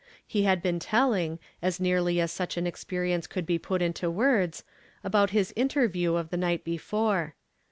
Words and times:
He 0.25 0.45
had 0.45 0.63
been 0.63 0.79
telling, 0.79 1.37
as 1.61 1.79
nearly 1.79 2.19
as 2.19 2.31
such 2.31 2.57
an 2.57 2.65
experience 2.65 3.27
could 3.27 3.45
be 3.45 3.59
put 3.59 3.83
into 3.83 4.09
words, 4.09 4.63
about 5.03 5.29
his 5.29 5.53
interview 5.55 6.15
of 6.15 6.31
the 6.31 6.37
night 6.37 6.63
before. 6.63 7.35